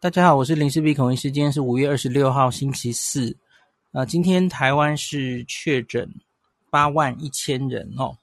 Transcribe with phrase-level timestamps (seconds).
[0.00, 1.28] 大家好，我是林氏璧孔医师。
[1.28, 3.36] 今天是五月二十六号，星期四。
[3.90, 6.14] 啊、今天台湾是确诊
[6.70, 8.16] 八万一千人哦。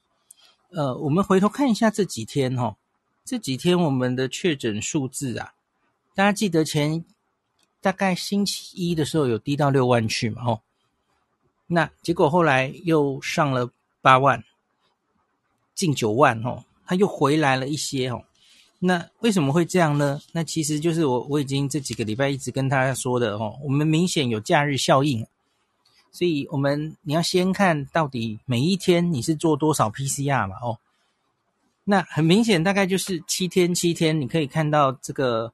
[0.69, 2.77] 呃，我们回头看一下这几天哦，
[3.25, 5.53] 这几天我们的确诊数字啊，
[6.13, 7.03] 大家记得前
[7.81, 10.43] 大概星期一的时候有低到六万去嘛？
[10.45, 10.61] 哦，
[11.67, 13.69] 那结果后来又上了
[14.01, 14.41] 八万，
[15.73, 18.23] 近九万哦，它又回来了一些哦。
[18.85, 20.21] 那为什么会这样呢？
[20.31, 25.25] 那其实就是我我已经这几个礼拜一直跟大家说的哦，我们明显有假日效应，
[26.11, 30.77] 所以我们你要先看到底每一天你是做多少 PCR 嘛哦，
[31.83, 35.51] 那很明显大概就是七天七天，你可以看到这个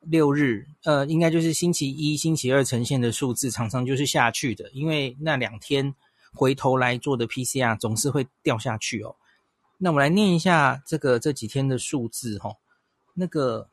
[0.00, 5.92] 六日呃，应该就是星期一、星期二呈现的数字常常就是下去的，因为那两天
[6.32, 9.16] 回头来做的 PCR 总是会掉下去哦。
[9.78, 12.56] 那我们来念一下这个这几天的数字哈、哦，
[13.20, 13.68] 那个，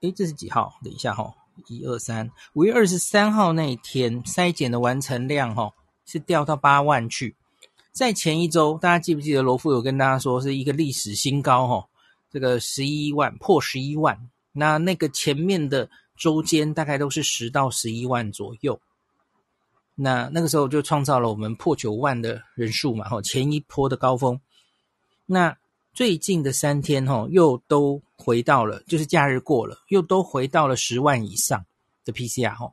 [0.00, 0.78] 诶，这是几号？
[0.82, 1.34] 等一下哈、哦，
[1.66, 5.74] 一二三，五月二十三号那一天筛检的完成量哈、哦、
[6.06, 7.36] 是掉到八万去，
[7.92, 11.88] 在前一周大家记不记得罗富有跟大家说是一个历史新高哈、哦，
[12.30, 18.80] 这个十一万破十一万，那那个前面的周间大概都是十到十一万左右。
[19.94, 24.40] 那那个时候就创造了我们破九万的人数嘛，吼，前一波的高峰。
[25.26, 25.58] 那
[25.98, 31.66] 最近的三天，吼，又都回到了，就是假日过了，又都回到了十万以上
[32.04, 32.72] 的 PCR，吼。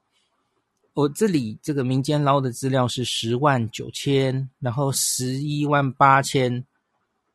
[0.93, 6.63] 我这里这个民间捞的资料是十万九千，然后十一万八千，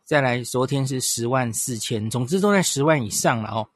[0.04, 3.66] 再来昨天是十万四千，总之都在十万以上了哦。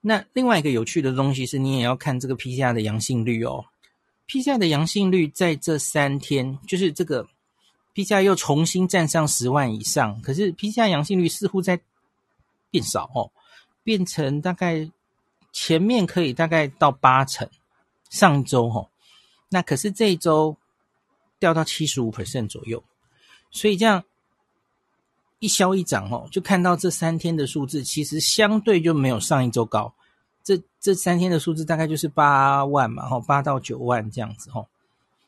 [0.00, 3.64] 那另外一个有趣的东西是，你也要看这个 PCR 的阳性率哦。
[4.28, 7.26] PCR 的阳性率在这三天，就是这个
[7.94, 11.80] PCR 又重新站上十万以上，可是 PCR 阳性率似乎在
[12.70, 13.30] 变少哦，
[13.82, 14.90] 变成大概
[15.52, 17.48] 前面可以大概到八成，
[18.08, 18.88] 上周哦，
[19.50, 20.56] 那可是这一周
[21.38, 22.82] 掉到七十五 percent 左右，
[23.50, 24.02] 所以这样
[25.38, 29.92] 一消一涨哦，就看到这三天的数字其实相对就没有上一周高。
[30.44, 34.66] 这这三天的数字大概就是八万嘛，吼，八到九万这样子，吼，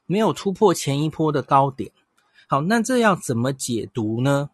[0.07, 1.93] 没有突破前一波的高点。
[2.47, 4.51] 好，那这要怎么解读呢？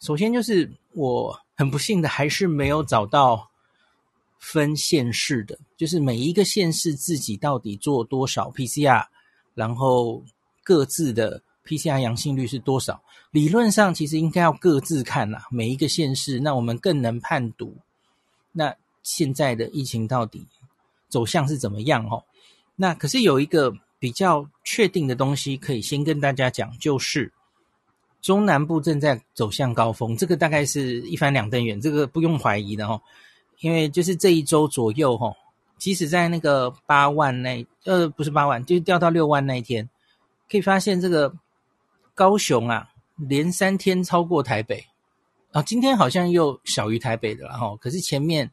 [0.00, 3.50] 首先就是我很不幸的还是没有找到
[4.38, 9.06] 分县市的，就是每一个县市自己到底做多少 PCR，
[9.54, 10.22] 然后
[10.64, 13.02] 各自的 PCR 阳性率是多少？
[13.30, 17.76] 理论上其实应该要各自看啦，每一个县市，那我们更能判读。
[18.52, 20.46] 那现在的疫情到底
[21.08, 22.04] 走向是怎么样？
[22.08, 22.24] 哦，
[22.74, 27.32] 那可是有一个比较确定的东西可以先跟大家讲，就是
[28.20, 33.00] 中南部正在走向高峰，这个大概是一翻两瞪眼，这个不用怀疑的哦。
[33.60, 35.34] 因为就是这一周左右，哈，
[35.78, 39.88] 即使在那个八万那，呃，不是八万，就是掉到六万那一天，
[40.50, 41.34] 可以发现这个
[42.14, 44.84] 高雄啊，连三天超过台北
[45.52, 48.50] 啊，今天好像又小于台北的了哈，可是前面。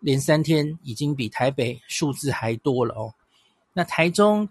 [0.00, 3.14] 连三天已经比台北数字还多了哦，
[3.72, 4.46] 那台中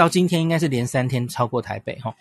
[0.00, 2.16] 到今天应该是连三天超过台北哈，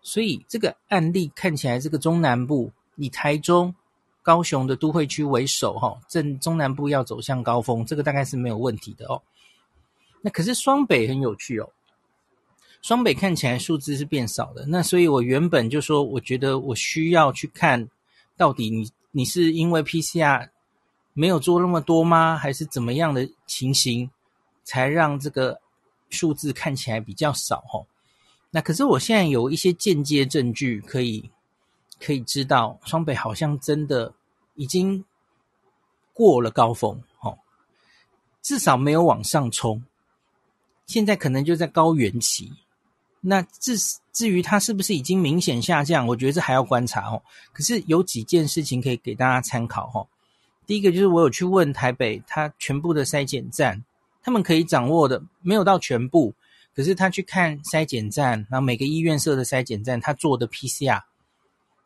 [0.00, 3.74] 所以这个案例看起来，这个中南部以台中、
[4.22, 9.20] 高雄的都会区为首哈，正中南部要走向高峰，这个大概是没有问题的哦。
[10.20, 11.68] 那可是双北很有趣哦，
[12.80, 17.88] 双北看起来数字是变少的，那所以我原本就说，我觉得我需要去看
[18.36, 20.48] 到底你你是因为 PCR。
[21.18, 22.36] 没有做那么多吗？
[22.36, 24.10] 还是怎么样的情形，
[24.64, 25.58] 才让这个
[26.10, 27.64] 数字看起来比较少？
[27.72, 27.86] 哦，
[28.50, 31.30] 那可是我现在有一些间接证据，可以
[32.00, 34.12] 可以知道，双北好像真的
[34.54, 35.04] 已经
[36.12, 37.38] 过了高峰，哦，
[38.42, 39.82] 至少没有往上冲，
[40.86, 42.52] 现在可能就在高原期。
[43.20, 43.76] 那至
[44.12, 47.20] 至于它是不是已经明显下降，我觉得这还要观察哦。
[47.52, 50.06] 可是有几件事情可以给大家参考，哦。
[50.64, 53.82] 第一个就是我有去问台北，它全部的筛检站，
[54.26, 56.34] 他们可以掌握的没有到全部，
[56.74, 61.00] 可是他去看筛检站，然后每个医院设的筛检站，他做的 PCR，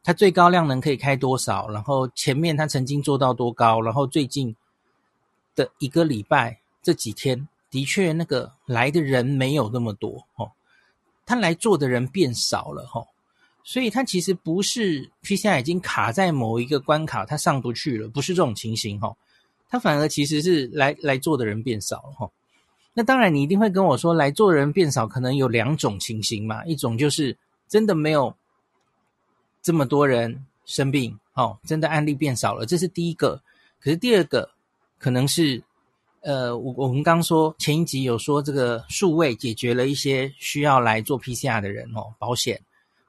[0.03, 1.69] 他最高量能可以开多少？
[1.69, 3.79] 然后前面他曾经做到多高？
[3.83, 4.57] 然后最近
[5.55, 10.51] 的一个礼拜这几天，的确那个来的人没有那么多哦，
[11.27, 13.05] 他来做的人变少了哈。
[13.63, 19.15] 所以他其实不是 PCR 已经卡在某一个关卡，它上不去了，不是这种情形哈。
[19.71, 22.31] 他反而其实是来来做的人变少了哈。
[22.93, 26.65] 那当然你一定会跟我说，来做的人变少，可能有两种情形嘛。
[26.65, 27.37] 一种就是
[27.69, 28.35] 真的没有
[29.63, 33.41] 这么多人生病哦，真的案例变少了，这是第一个。
[33.79, 34.51] 可是第二个，
[34.99, 35.63] 可能是
[36.23, 42.61] 呃，我我们刚说前一集有说这个数位解决了一些需要来做 PCR 的人哦，保险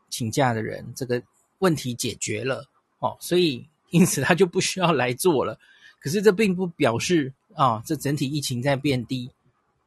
[0.10, 1.22] 请假的人这个
[1.58, 2.64] 问题解决了
[3.00, 5.58] 哦，所以因此他就不需要来做了。
[6.02, 9.30] 可是这并不表示啊、这整体疫情在变低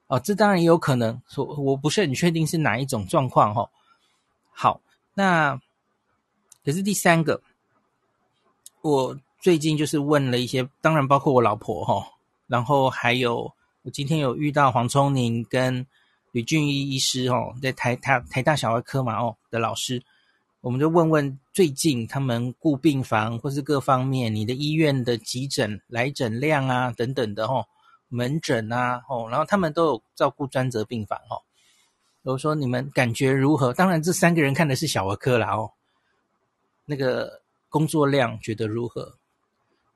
[0.07, 3.71] 哦，这当然也有可能说，我不是很确定是哪一种状况哈、哦。
[4.53, 4.81] 好，
[5.15, 5.59] 那
[6.65, 7.41] 可是第三个，
[8.83, 12.07] 我最近就是问了一些，当然包括我老婆哈、哦，
[12.47, 13.53] 然后还有
[13.83, 15.87] 我今天有遇到黄聪宁跟
[16.33, 20.03] 吕俊一医师哦，在台台台大小儿科嘛哦的老师。
[20.65, 27.67] 我们就问问最近他们顾病房或是各方面，你的医院的急诊来诊量啊等等的吼，
[28.09, 31.43] 门诊啊吼，然后他们都有照顾专责病房吼。
[32.23, 33.75] 比如说你们感觉如何？
[33.75, 35.71] 当然这三个人看的是小儿科啦哦。
[36.87, 39.19] 那个工作量觉得如何？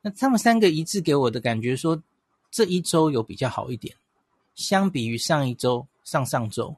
[0.02, 2.02] 那他们三个一致给我的感觉说，
[2.50, 3.96] 这一周有比较好一点，
[4.54, 6.76] 相比于上一周、上上周。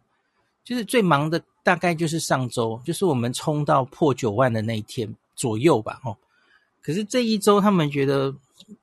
[0.62, 6.16] 就是最忙的大概就是上周，就是我们冲到破九万的那一天左右吧，哦。
[6.80, 8.34] 可是这一周他们觉得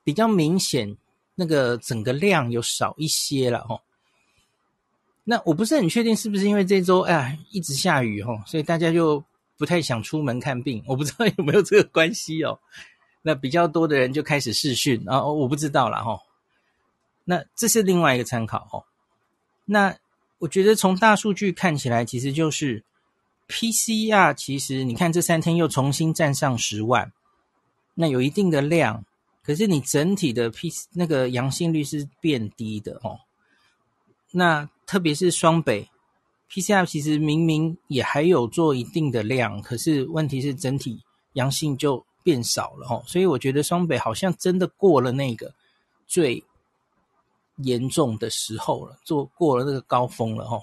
[0.03, 0.95] 比较明显，
[1.33, 3.81] 那个整个量有少一些了，哦。
[5.23, 9.23] 那我不是很确定是不是因为这周哎呀一直下雨，哦，所以大家就
[9.57, 10.83] 不太想出门看病。
[10.85, 12.59] 我不知道有没有这个关系哦。
[13.23, 16.19] 那比较多的人就开始视讯，啊我不知道了，哦。
[17.25, 18.85] 那这是另外一个参考，哦。
[19.65, 19.97] 那。
[20.39, 22.83] 我觉得从大数据看起来，其实就是
[23.47, 27.11] PCR，其实你看这三天又重新站上十万，
[27.95, 29.03] 那有一定的量，
[29.43, 33.19] 可是你整体的 P 那个阳性率是变低的哦。
[34.31, 35.89] 那特别是双北
[36.51, 41.01] PCR，其实明明也还有做一定的量，可是问题是整体
[41.33, 43.03] 阳性就变少了哦。
[43.07, 45.53] 所以我觉得双北好像真的过了那个
[46.05, 46.43] 最。
[47.57, 50.61] 严重的时候了，做过了那个高峰了吼。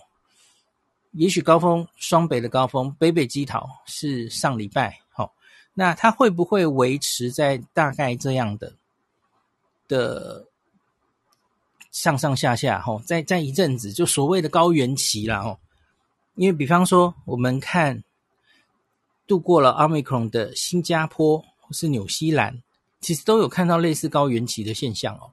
[1.13, 5.31] 也许高峰双北的高峰，北北基桃是上礼拜，吼，
[5.73, 8.75] 那它会不会维持在大概这样的
[9.87, 10.49] 的
[11.93, 13.01] 上上下下吼？
[13.07, 15.61] 在在一阵子，就所谓的高原期啦吼。
[16.35, 18.03] 因为比方说，我们看
[19.29, 22.61] 度过了 Omicron 的新加坡或是纽西兰，
[23.01, 25.31] 其实都有看到类似高原期的现象哦。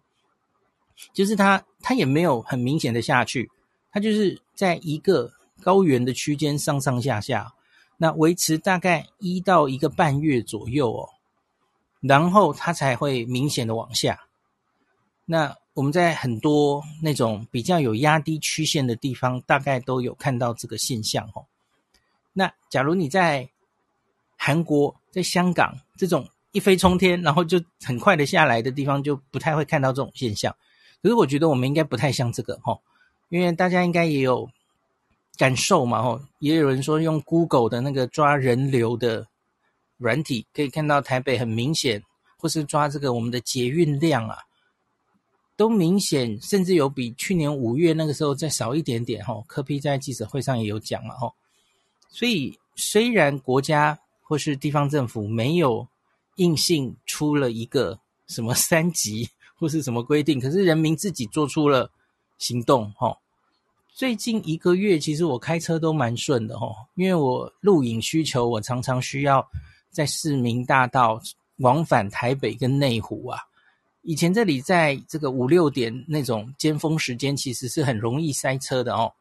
[1.14, 3.50] 就是它，它也没有很明显的下去，
[3.92, 7.54] 它就是在一个高原的区间上上下下，
[7.98, 11.10] 那维持大概一到一个半月左右哦，
[12.00, 14.20] 然后它才会明显的往下。
[15.26, 21.46] 那我们在很多那种比较有压低曲线的地方，大概都有看到这个现象哦。
[22.34, 23.50] 那假如你在
[24.38, 30.54] 韩国、在香港这种一飞冲天，然后就很快的下来的地方，就不太会看到这种现象。
[31.02, 32.80] 可是我觉得我们应该不太像这个齁，
[33.30, 34.48] 因为大家应该也有
[35.36, 39.28] 感受嘛齁，也有人说用 Google 的那个抓人流的
[39.98, 42.04] 软体，可以看到台北很明显，
[42.38, 44.38] 或是抓这个我们的捷运量啊，
[45.56, 49.44] 都明显，甚至有比去年五月那个时候再少一点点齁。
[49.48, 51.34] 柯 P 在记者会上也有讲了齁，
[52.10, 55.88] 所以虽然国家或是地方政府没有
[56.36, 59.30] 硬性出了一个什么三级。
[59.62, 61.88] 或是什么规定，可是人民自己做出了
[62.40, 63.16] 行动，齁。
[63.94, 69.48] 最近一个月，其实我开车都蛮顺的，齁，因为我录影需求，我常常需要
[69.92, 71.22] 在市民大道
[71.58, 73.38] 往返台北跟内湖啊。
[74.02, 79.14] 以前这里在这个五六点那种尖峰时间，其实是很容易塞车的哦。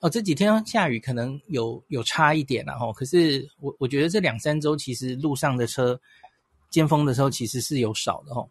[0.00, 2.92] 哦，这几天下雨可能有有差一点了，齁。
[2.92, 6.00] 可是我我觉得这两三周其实路上的车
[6.68, 8.48] 尖峰的时候其实是有少的，齁。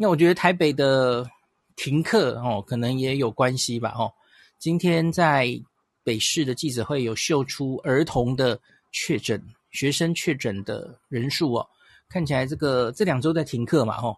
[0.00, 1.28] 那我觉得台北的
[1.74, 4.12] 停课哦，可能也有关系吧哦。
[4.56, 5.60] 今天在
[6.04, 8.60] 北市的记者会有秀出儿童的
[8.92, 11.68] 确诊学生确诊的人数哦，
[12.08, 14.16] 看起来这个这两周在停课嘛哦，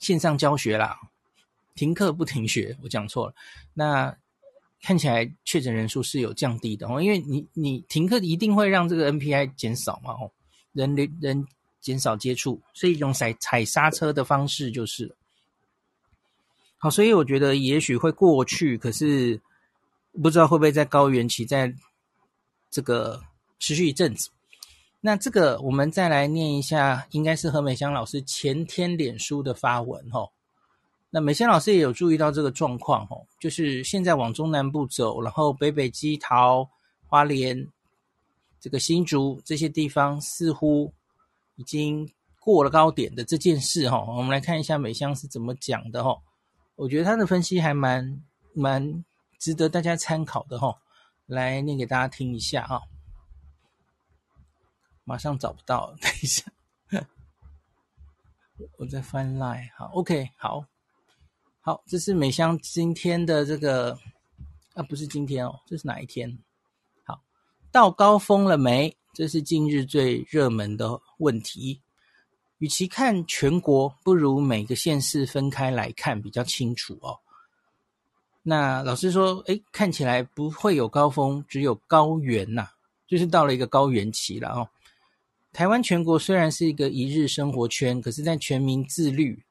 [0.00, 0.98] 线上教学啦，
[1.76, 3.34] 停课不停学，我讲错了。
[3.72, 4.12] 那
[4.82, 10.28] 看起来确诊人数是有降低的哦，因为你你停课一定会让这个 NPI 减少嘛哦，
[10.72, 11.46] 人人
[11.80, 15.14] 减少接触，所以用踩踩刹车的方式就是。
[16.82, 19.38] 好，所以我觉得也许会过去，可是
[20.22, 21.70] 不知道会不会在高原期在
[22.70, 23.20] 这个
[23.58, 24.30] 持续一阵子。
[25.02, 30.30] 那这个我们再来念一下，应该是何美香老师前天脸书的发文哦。
[31.10, 36.66] 那美香老师也有注意到这个状况哦，就是现在往中南部走，然后北北基桃、
[37.06, 37.68] 花莲、
[38.58, 40.90] 这个新竹这些地方似乎
[41.56, 46.16] 已经过了高点的这件事哈，我们来看一下美香是怎么讲的哈。
[46.80, 49.04] 我觉得他的分析还蛮蛮
[49.38, 50.80] 值得大家参考的哈，
[51.26, 52.80] 来念给大家听一下哈。
[55.04, 56.42] 马上找不到， 等一下，
[58.78, 60.64] 我再翻 line 好，OK，好，
[61.60, 63.98] 好，这是美香今天的这个
[64.72, 66.38] 啊，不是今天哦，这是哪一天？
[67.04, 67.22] 好，
[67.70, 68.96] 到高峰了没？
[69.12, 71.82] 这是近日最热门的问题。
[72.60, 77.18] 与其看全国，不如每个县市分开来看比较清楚哦。
[78.42, 82.68] 那老师说，诶，看起来不会有高峰，只有高原呐、
[83.08, 84.68] 就是到了一个高原期了哦。
[85.54, 89.42] 台湾全国虽然是一个一日生活圈，可是，在全民自律，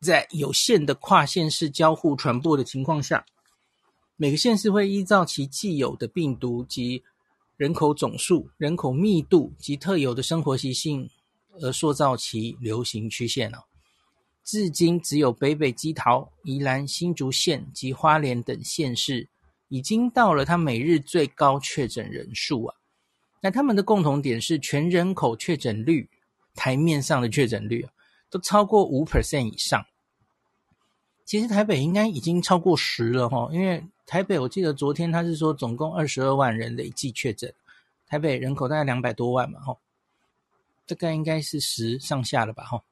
[0.00, 3.26] 在有限的跨县市交互传播的情况下，
[4.16, 7.02] 每个县市会依照其既有的病毒及
[7.58, 11.10] 人口总数、人口密度及特有的生活习性。
[11.60, 13.64] 而塑造其流行曲线哦。
[14.42, 19.28] 至今只有北北基桃、宜兰、新竹县及花莲等县市，
[19.68, 22.74] 已经到了它每日最高确诊人数啊。
[23.40, 26.08] 那他们的共同点是，全人口确诊率，
[26.54, 27.92] 台面上的确诊率啊，
[28.28, 29.84] 都超过五 percent 以上。
[31.24, 37.54] 其实台北应该已经超过十了哈，因为台北我记得昨天他是说总共二十二万人累计确诊，
[38.06, 39.74] 台北人口大概两百多万嘛哈。
[40.86, 42.64] 这个应该是十上下了吧？
[42.64, 42.82] 哈，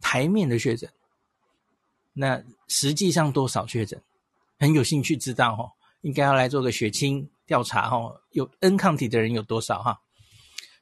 [0.00, 0.88] 台面的确诊，
[2.12, 4.00] 那实际上多少确诊？
[4.58, 10.00] 很有兴趣知道哈，应该要来做个血清调查哈，有 N 抗体的人有多少哈？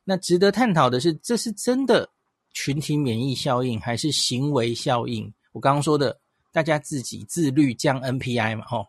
[0.04, 2.08] 那值得探讨的是，这是真的
[2.52, 5.32] 群体免疫效应还是行为效应？
[5.52, 6.20] 我刚刚说的，
[6.52, 8.86] 大家自己自律降 NPI 嘛，哈，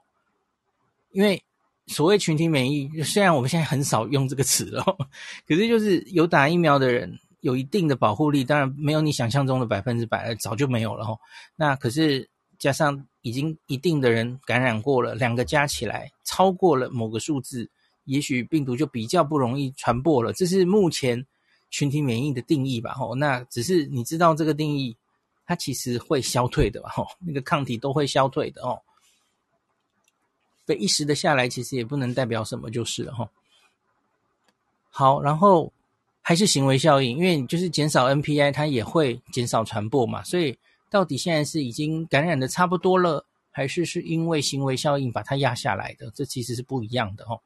[1.12, 1.42] 因为。
[1.88, 4.84] 所谓群体免疫，虽然我们现在很少用这个词了，
[5.48, 11.06] 可是就是有打疫苗的人有一定的保护力，当然没有你想象中的百分之百，早就没有了。
[11.58, 17.70] 那可是加上已经一定的人感染过了，两个加起来超过了某个数字，
[18.06, 20.32] 也许病毒就比较不容易传播了。
[20.32, 21.26] 这是目前
[21.70, 22.94] 群体免疫的定义吧？
[22.94, 24.96] 吼，那只是你知道这个定义，
[25.46, 26.90] 它其实会消退的吧？
[26.94, 28.80] 吼，那个抗体都会消退的哦。
[30.66, 33.30] 被一时的下来，其实也不能代表什么，就是了哈。
[34.90, 35.72] 好，然后
[36.22, 40.24] 还是行为效应，因为你就是减少 NPI，它也会减少传播嘛。
[40.24, 40.58] 所以
[40.90, 46.12] 到底现在是已经感染的差不多了，还是是因为行为效应把它压下来的？
[46.12, 47.42] 这其实是不一样的哦。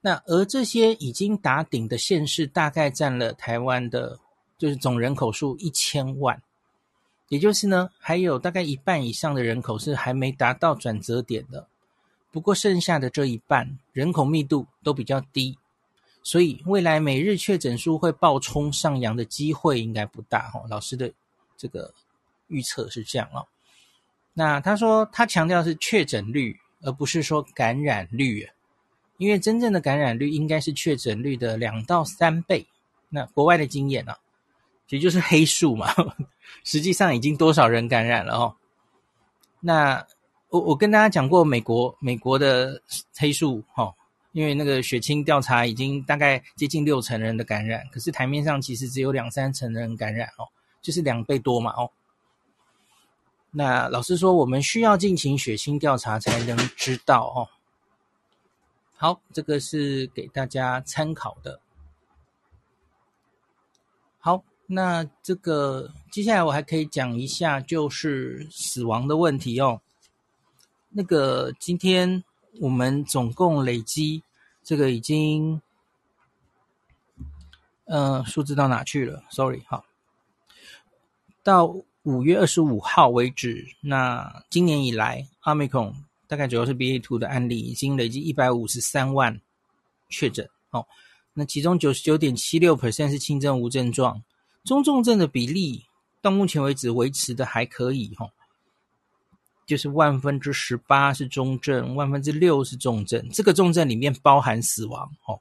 [0.00, 4.20] 那而这些已经打顶的县市，大概占了台湾的，
[4.56, 6.40] 就是总人口数一千万。
[7.28, 11.68] 也就是呢，还有大概一半以上的人口是还没达到转折点的。
[12.30, 15.58] 不过剩下的这一半人口密度都比较低，
[16.22, 20.62] 所以未来每日确诊数会暴冲上扬的机会应该不大哈。
[20.68, 21.10] 老师的
[21.56, 21.92] 这个
[22.48, 23.46] 预测是这样哦。
[24.34, 28.48] 那他说他强调是确诊率，而不是说感染率，
[29.16, 32.66] 因为真正的感染率应该是确诊率的两到三倍。
[33.08, 34.14] 那国外的经验呢？
[34.88, 35.94] 其实就是黑数嘛，
[36.64, 38.56] 实际上已经多少人感染了哦？
[39.60, 40.06] 那
[40.48, 42.80] 我我跟大家讲过美国美国的
[43.14, 43.94] 黑数哈，
[44.32, 50.48] 因为那个血清调查已经大概接近六成人的感染，可是台面上其实只有两三成人感染哦，
[50.80, 51.90] 就是两倍多嘛哦。
[53.50, 57.48] 那老师说我们需要进行血清调查才能知道哦。
[58.96, 61.60] 好，这个是给大家参考的。
[64.18, 64.42] 好。
[64.70, 69.80] 那这个接下来我还可以讲一下，就是死亡的问题哦。
[70.90, 72.22] 那个今天
[72.60, 74.22] 我们总共累积
[74.62, 75.62] 这个已经，
[77.86, 79.86] 呃，数字到哪去了？Sorry，好，
[81.42, 85.94] 到五月二十五号为止，那今年以来，Omicron
[86.26, 89.40] 大概主要是 BA.2 的案例已经累积一百五十三万
[90.10, 90.86] 确诊哦。
[91.32, 94.22] 那其中九十九点七六 percent 是轻症无症状。
[94.68, 95.82] 中重症的比例
[96.20, 98.28] 到目前为止维持的还可以哈，
[99.66, 103.26] 就是万分之十八是中症，万分之六是重症。
[103.30, 105.40] 这个重症里面包含死亡哦。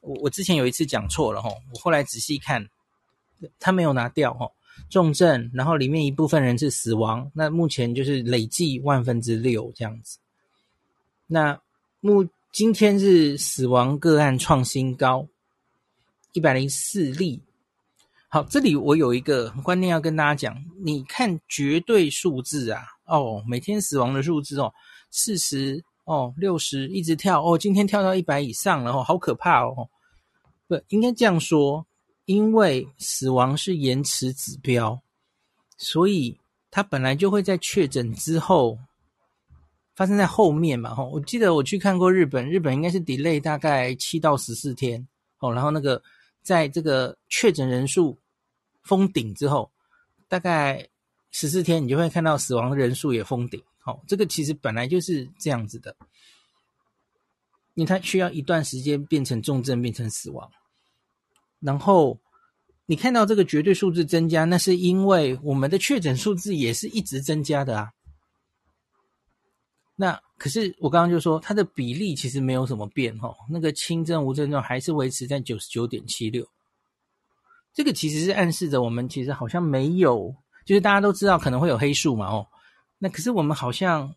[0.00, 2.66] 我我之前有一次讲错了哈，我后来仔细看，
[3.60, 4.50] 他没有拿掉哈，
[4.88, 10.18] 重症，然后里面一部分人是死亡，那目前就是累计万分之六这样子。
[11.26, 11.60] 那
[12.00, 15.26] 目今天是死亡个案创新高，
[16.32, 17.42] 一百零四例。
[18.34, 20.60] 好，这里我有一个观念要跟大家讲。
[20.82, 24.74] 你看绝对数字啊，哦，每天死亡的数字哦，
[25.08, 29.88] 四十哦，六十一直跳哦，今天跳到一百以上了哦，好可怕哦。
[30.66, 31.86] 不，应该这样说，
[32.24, 35.00] 因为死亡是延迟指标，
[35.76, 36.36] 所以
[36.72, 38.76] 它本来就会在确诊之后
[39.94, 40.92] 发生在后面嘛。
[40.92, 45.06] 吼，我记得我去看过日本，日本应该是 delay 大概七到十四天
[45.38, 45.52] 哦。
[45.52, 46.02] 然后那个
[46.42, 48.18] 在这个确诊人数
[48.84, 49.70] 封顶之后，
[50.28, 50.88] 大概
[51.30, 53.60] 十四天，你就会看到死亡人数也封顶。
[53.78, 55.96] 好，这个其实本来就是这样子的，
[57.74, 60.50] 因为它需要一段时间变成重症，变成死亡。
[61.60, 62.18] 然后
[62.86, 67.90] 你看到这个绝对数字增加，那是因为我们的确诊数字也是一直增加的啊。
[69.96, 76.46] 那可是我刚刚就说它的比例其实没有什么变哈，那个轻症无症状还是维持在九十九点七六。
[77.74, 82.46] 这个其实是暗示着我们其实好像没有，就是大家都知道可能会有黑数嘛哦，
[82.98, 84.14] 那可是我们好像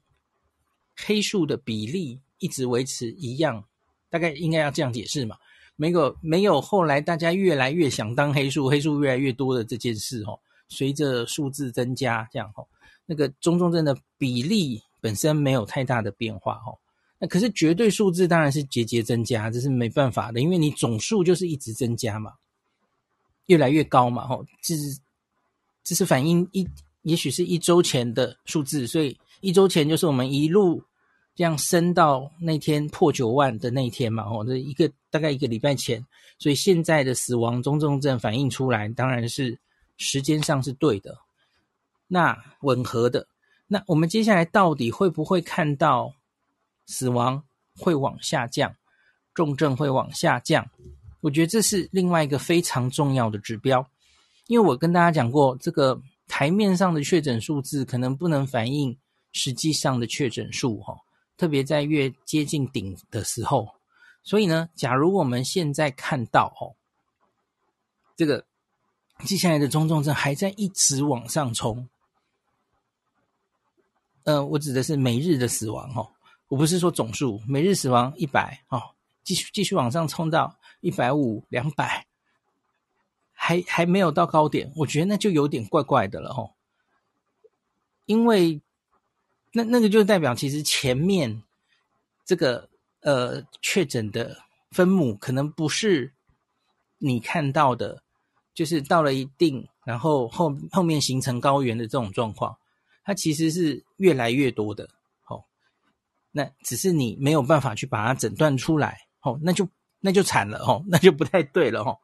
[0.96, 3.64] 黑数的比例一直维持一样，
[4.10, 5.36] 大概应该要这样解释嘛。
[5.76, 12.68] 没有没有，后来大家越来越想当黑数，黑数越来越多的这件事哦，随着数字增加，这样哦，
[13.06, 16.78] 那个中重症的比例本身没有太大的变化哦，
[17.20, 22.34] 那可是绝对数字当然是节节增加，这是没办法的，因为你总数就是一直增加嘛，
[23.48, 24.98] 越来越高嘛，吼，这是
[25.84, 26.66] 这是反映一，
[27.02, 30.82] 也许是一周前的数字，所以一周前就是我们一路。
[31.36, 36.04] 这样升到那天破九万的那一天嘛，哦，这一个大概一个礼拜前，
[36.40, 39.56] 所以现在的死亡中重症反映出来，当然是
[39.98, 41.16] 时间上是对的，
[42.08, 43.28] 那吻合的。
[43.68, 46.12] 那我们接下来到底会不会看到
[46.88, 47.44] 死亡
[47.76, 48.76] 会往下降，
[49.36, 50.68] 重症会往下降？
[51.22, 53.88] 我觉得这是另外一个非常重要的指标，
[54.48, 58.98] 因为我跟大家讲过，这个台面上的确诊数字可能不能反映
[59.34, 60.98] 实际上的确诊数，哈。
[61.38, 63.70] 特别在越接近顶的时候，
[64.24, 66.74] 所以呢，假如我们现在看到哦，
[68.16, 68.44] 这个
[69.24, 71.88] 接下来的中重症还在一直往上冲，
[74.24, 76.10] 呃，我指的是每日的死亡哦，
[76.48, 78.82] 我不是说总数，每日死亡一百哦，
[79.24, 82.06] 继续继续往上冲到一百五、两百，
[83.34, 86.52] 还还没有到高点，我觉得那就有点怪怪的了哦，
[88.06, 88.62] 因为。
[89.54, 91.42] 那那个就代表，其实前面
[92.26, 94.38] 这个呃确诊的
[94.70, 96.14] 分母可能不是
[97.00, 98.04] 你看到的，
[98.54, 102.56] 就是到了一定，然后后后面形成高原的这种状况，
[103.04, 104.90] 它其实是越来越多的。
[105.28, 105.44] 哦，
[106.32, 109.68] 那只是你没有办法去把它诊断出来，哦，那就
[110.08, 111.98] 那就惨了，哦， 那就不太对了，哦，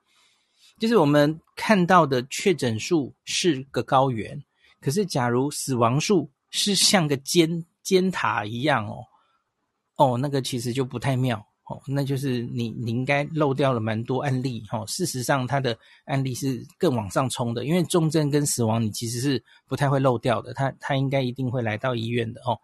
[0.78, 4.44] 就是我们看到的确诊数是个高原，
[4.82, 6.30] 可是假如死亡数。
[6.56, 9.04] 是像个尖尖塔一样哦，
[9.96, 14.86] 哦，那个其实就不太妙哦，那就是你你应该漏掉了蛮多案例哦。
[14.86, 22.56] 事实上，它的案例是更往上冲的，因为重症跟死亡你其实是不太会漏掉的，它它应该一定会来到医院的哦。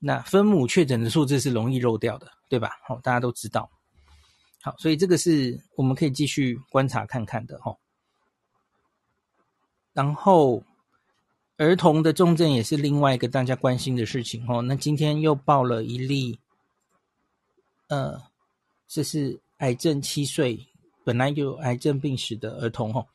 [0.00, 2.72] 那分母确诊的数字是容易漏掉的，对吧？
[2.88, 3.70] 哦，大家都知道。
[4.64, 7.76] 好，所以这个是我们可以继续观察看看的哦。
[9.92, 10.64] 然后。
[11.56, 14.60] 儿童的重症也是另外一个大家关心的事情哦。
[14.60, 16.36] 那今天又报了一例，
[17.86, 18.20] 呃，
[18.88, 20.66] 这是癌症七岁，
[21.04, 23.06] 本来就有癌症病史的儿童哦。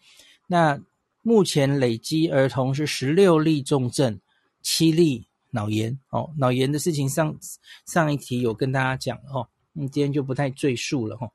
[0.47, 0.81] 那
[1.21, 4.17] 目前累积儿童是十六例重症，
[4.61, 6.31] 七例脑炎哦。
[6.37, 7.37] 脑炎的事情上
[7.85, 11.29] 上一题有跟大家讲哦，那今天就不太赘述了哦。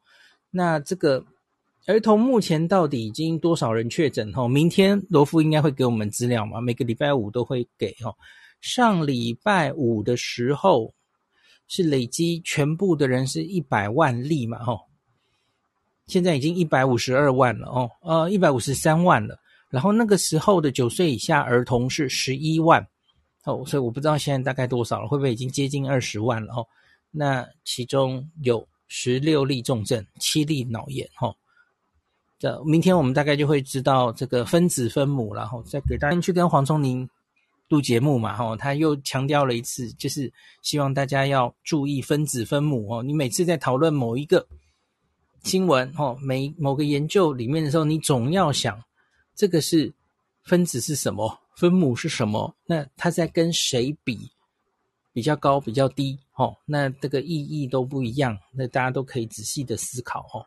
[0.55, 1.25] 那这个。
[1.87, 4.33] 儿童目前到底已经多少人确诊？
[4.33, 6.59] 吼，明天罗夫应该会给我们资料嘛？
[6.59, 7.95] 每个礼拜五都会给。
[8.03, 8.17] 吼，
[8.62, 10.95] 上礼拜五的时候
[11.69, 14.64] 是累积全部的人是一百万例嘛？
[14.64, 14.81] 吼，
[16.07, 19.38] 现在已经一百五十二万了哦，呃，一百五十三万了。
[19.69, 22.81] 然后那个时候的九岁以下儿童是十一万
[23.45, 26.55] 哦，所以我不知道现在大概多少了，会不会已经接近二十万了？
[26.55, 26.67] 哦，
[27.11, 31.37] 那其中有十六例重症，七例脑炎，吼。
[32.38, 37.09] 这明天我们大概就会知道这个分子分母，然后再给大家去跟黄瑽宁
[37.68, 43.03] 录节目嘛，哈，他又强调了一次，就是希望大家要注意分子分母哦。
[43.03, 44.47] 你每次在讨论某一个
[45.42, 48.83] 新闻哦，每某个研究里面的时候，你总要想
[49.35, 49.94] 这个是
[50.42, 54.31] 分子是什么，分母是什么，那他在跟谁比
[55.14, 60.44] 比较高，比较低，哦，那这个意义都不一样，那大家都可以仔细的思考，哦。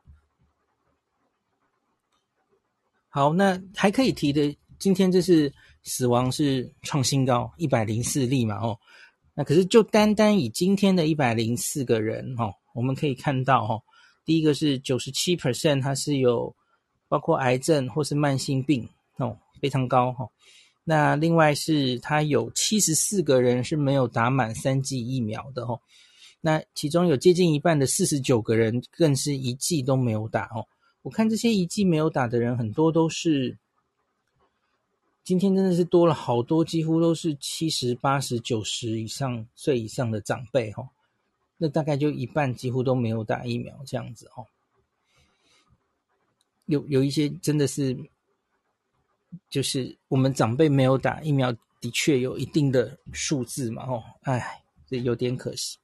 [3.07, 5.51] 好，那还可以提的，今天这是
[5.83, 8.77] 死亡是创新高，一百零四例嘛，哦，
[9.33, 13.81] 那可是就单单以今天的一百零四个人，哦，我们可以看到，哦，
[14.25, 16.53] 第一个是九十七 percent，它是有
[17.07, 20.27] 包括癌症或是慢性病哦，非常高哈。
[20.89, 25.81] 那另外是他有七十四个人是没有打满三剂疫苗的哦，
[26.39, 30.65] 那其中有接近一半的四十九个人更是一剂都没有打哦。
[31.01, 33.57] 我看这些一剂没有打的人很多都是，
[35.25, 40.87] 今天真的是多了好多，几乎都是七十八十九十以上岁以上的长辈哈。
[41.57, 44.47] 那大概就一半几乎都没有打疫苗这样子哦。
[46.65, 47.97] 有有一些真的是，
[49.49, 55.77] 就是我们长辈没有打疫苗，的确有一定的数字嘛，哦，哎，这有点可惜。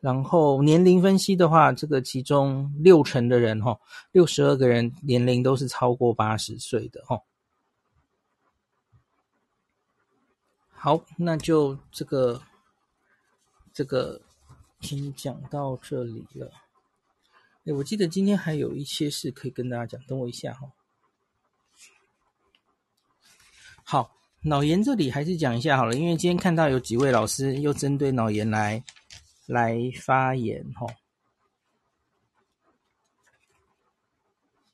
[0.00, 3.78] 然后年龄分析的话，这个其中六成的人，哈，
[4.12, 7.20] 六十二个人年龄都是超过八十岁的，哈。
[10.70, 12.40] 好，那就这个
[13.72, 14.20] 这个
[14.80, 16.52] 先讲到这里了。
[17.64, 20.70] 哎，我记得今天还有一些事可以跟大家讲，等我一下哈。
[23.90, 24.10] 好，
[24.42, 28.84] 脑炎这里还是讲一下好了，因为今天看到有几位老师又针对脑炎来
[29.46, 30.86] 来发言哈。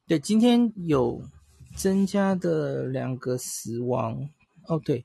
[0.08, 1.22] 对，今天有
[1.76, 4.28] 增加的两个死亡
[4.66, 5.04] 哦，对，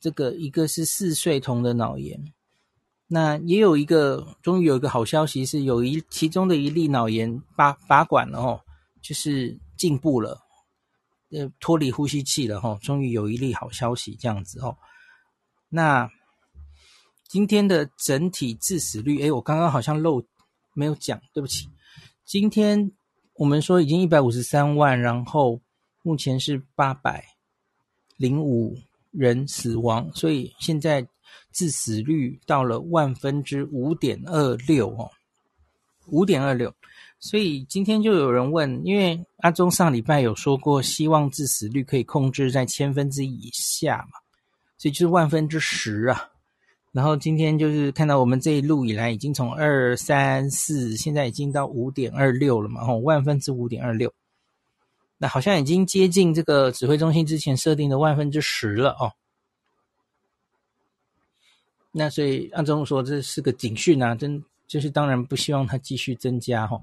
[0.00, 2.32] 这个一个是四岁童的脑炎。
[3.08, 8.62] 那也有一个，终于有一个好消息，是有一其中的一例脑炎拔拔管了哦，
[9.02, 10.40] 就是进步了，
[11.30, 14.76] 呃，脱离呼吸器了哈，终于有一例好消息这样子哦。
[15.68, 16.10] 那
[17.28, 20.22] 今天的整体致死率，诶，我刚刚好像漏
[20.74, 21.68] 没有讲，对不起。
[22.24, 22.90] 今天
[23.34, 25.60] 我们说已经一百五十三万，然后
[26.02, 27.24] 目前是八百
[28.16, 28.76] 零五
[29.10, 31.06] 人死亡，所以现在。
[31.52, 35.10] 致死率到了万分之五点二六哦，
[36.06, 36.72] 五点二六，
[37.20, 44.18] 所以今天就有人问，因为阿中上礼拜有说过，希望致死率可以控制在千分之以下嘛，
[44.76, 46.30] 所以就是万分之十啊。
[46.92, 54.12] 然后今天就是看到我们这一路以来，已经从二三四，现在已经到五点二六了嘛，吼，万分之五点二六，
[55.18, 59.12] 那好像已经接近这个指挥中心之前设定的万分之十了哦。
[61.90, 66.80] 那所以阿中说这是个警讯啊，真就是当然不希望它继续增加哈。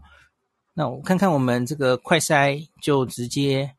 [0.75, 3.75] 那我看看我们这个快筛就直接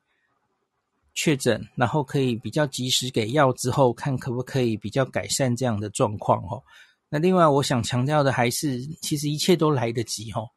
[1.14, 6.60] 确诊，然后可以比较及时给药之后，看可不可以比较改善这样的状况哦。
[7.08, 10.48] 那另外我想强调的还是，其实一切都来得及哦，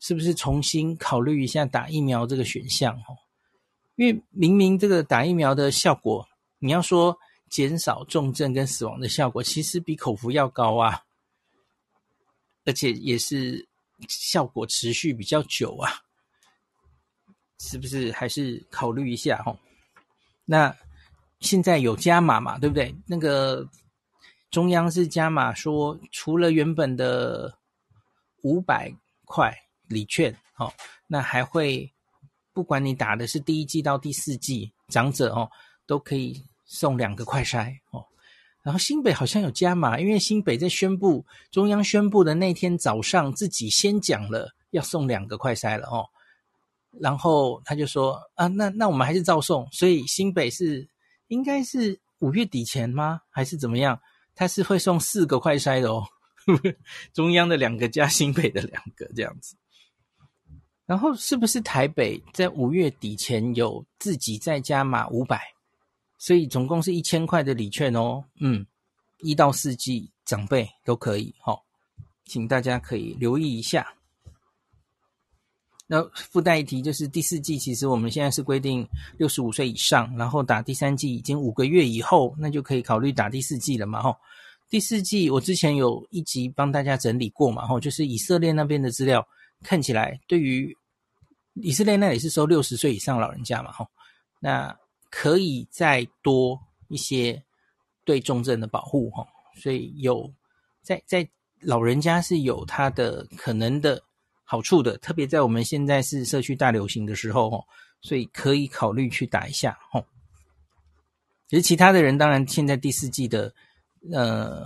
[0.00, 3.16] 是不是重新考虑一下打疫苗这个选项哦？
[3.96, 7.16] 因为明明这个打疫苗的效果，你要说。
[7.50, 11.00] 减少重症跟死亡的效果，其实比口服药高啊，
[12.66, 13.66] 而且也是
[14.08, 15.90] 效果持续比较久啊，
[17.58, 18.12] 是不是？
[18.12, 19.56] 还是考虑一下齁。
[20.44, 20.76] 那
[21.40, 22.94] 现在有加码嘛，对不对？
[23.06, 23.68] 那个
[24.50, 27.58] 中央是加码说，除了原本的
[28.42, 29.56] 五百块
[29.88, 30.72] 礼券，哦，
[31.06, 31.92] 那还会
[32.52, 35.50] 不管你打的是第一季到第四季，长者哦
[35.86, 36.44] 都可以。
[36.70, 38.04] 送两个快筛哦，
[38.68, 46.04] 然后新北好像有加码，因为新北在宣布中央宣布的那天早上，自己先讲了要送两个快筛了哦，
[47.00, 50.86] 然后他就说啊，那那我们还是照送，所以新北是
[51.28, 53.22] 应该是五月底前吗？
[53.30, 53.98] 还是怎么样？
[54.34, 56.06] 他是会送四个快筛的哦，
[57.14, 59.56] 中央的两个加新北的两个这样子，
[60.84, 65.40] 然后是不是台北在五月底前有自己再加码五百？
[66.18, 68.66] 所以总共是一千块的礼券哦，嗯，
[69.20, 71.56] 一到四季长辈都可以，齁，
[72.24, 73.94] 请大家可以留意一下。
[75.86, 84.14] 那附带一提就是第四季，其实我们现在是规定六十五岁以上，然后打第三季已经五个月以后，那就可以考虑打第四季了嘛，齁。
[84.68, 89.26] 第四季我之前有一集帮大家整理过嘛，齁，就是以色列那边的资料
[89.62, 90.76] 看起来，对于
[91.54, 93.86] 以色列那里是收六十岁以上老人家嘛，齁，
[94.40, 94.76] 那。
[95.10, 97.42] 可以再多一些
[98.04, 100.32] 对重症的保护哈，所以有
[100.82, 101.28] 在在
[101.60, 104.02] 老人家是有他的可能的
[104.44, 107.64] 好处的，特别在我们现在是社区大流行的时候哈，
[108.00, 110.02] 所以可以考虑去打一下哈。
[111.48, 113.52] 其实其他的人当然现在第四季的
[114.12, 114.64] 呃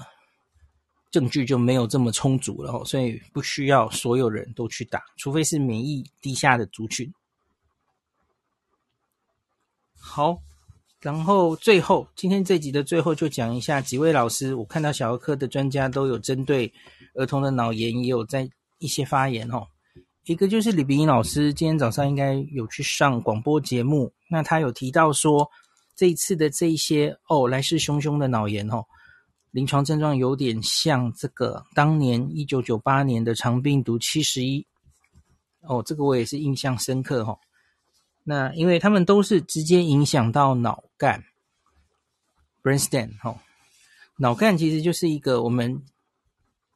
[1.10, 7.12] 证据就没有这么充足了，所以不需要所有人都去打，除非是免疫低下的族群。
[10.04, 10.36] 好，
[11.00, 16.70] 然后最后今天这集的最后就讲一下几位老师，我看到小儿科的专家都有针对
[17.14, 18.46] 儿童的脑炎也有在
[18.78, 19.64] 一些发言哦。
[20.24, 25.48] 一个就是李炳英老师今天早上应该有去上广播节目，那他有提到说
[25.94, 28.84] 这一次的这一些哦来势汹汹的脑炎哦，
[29.52, 34.66] 临床症状有点像这个当年一九九八年的肠病毒七十一
[35.62, 37.38] 哦，这个我也是印象深刻哈、哦。
[38.24, 41.24] 那因为他们都是直接影响到脑干
[42.62, 43.40] ，brainstem 哈，
[44.18, 45.82] 脑干其实就是一个我们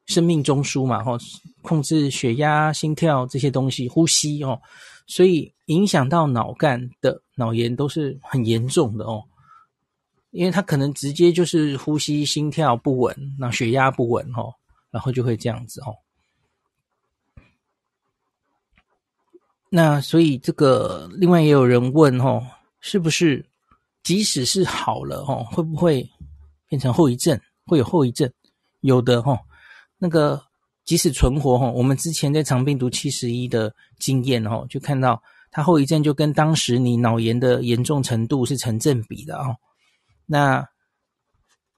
[0.07, 1.17] 生命中枢嘛，哈，
[1.63, 4.61] 控制血压、心跳这些东西，呼吸哦，
[5.07, 9.23] 所以影响到脑干的脑炎都是很严重的哦，
[10.31, 14.53] 因为它可能直接就是呼吸、心跳不稳，那血压不稳哦，
[14.91, 15.95] 然后就会这样子哦。
[19.77, 22.43] 那所以这个另外也有人问哦，
[22.81, 23.45] 是不是
[24.03, 26.09] 即使是好了哦，会不会
[26.67, 27.39] 变成后遗症？
[27.67, 28.33] 会有后遗症？
[28.81, 29.39] 有的哦，
[29.99, 30.43] 那个
[30.87, 39.57] 即使存活哦，我们之前在肠病毒七十一的经验哦，就看到它后遗症就跟当时你脑炎的严重程度是成正比的哦。
[40.25, 40.67] 那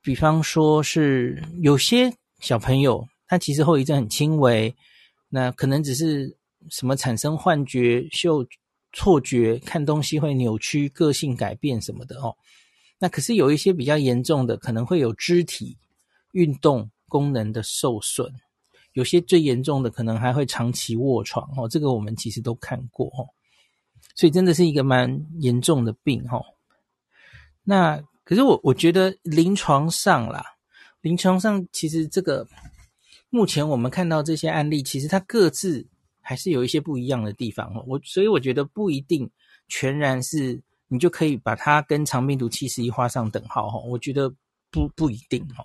[0.03, 4.73] 比方说是有些小朋友，他其实后遗症很轻微，
[5.31, 6.38] 那可能只是。
[6.71, 8.47] 什么产生幻觉、嗅
[8.93, 12.35] 错觉、看东西会扭曲、个性改变什么的哦。
[12.99, 15.77] 那可是有一些比较严重的，可能会有肢体
[16.33, 18.33] 运动功能的受损。
[18.95, 21.69] 有些最严重的，可能还会长期卧床哦。
[21.69, 23.29] 这个我们其实都看过哦。
[24.15, 26.43] 所以真的是一个蛮严重的病哦。
[27.63, 30.43] 那可是我我觉得临床上啦，
[31.03, 32.49] 临床上其实这个
[33.29, 35.87] 目前我们看到这些案例，其实它各自。
[36.29, 39.27] 还是有一些不一样的地方哦，我所以我觉得不一定
[39.67, 44.31] 全然是你就可以把它跟长病毒七十一画上等号哈，我觉得
[44.71, 45.65] 不不一定哈。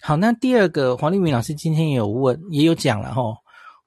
[0.00, 3.36] 好，那第二个黄立明老师今天也有问也有讲了哈，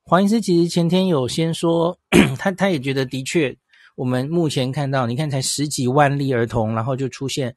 [0.04, 1.98] 黄医师其实前天有先说，
[2.38, 3.58] 他他也觉得的确，
[3.96, 7.56] 我们目前看到，你看才十几万例儿童，然后就出现